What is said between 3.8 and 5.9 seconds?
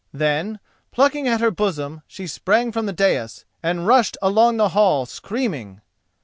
rushed along the hall, screaming.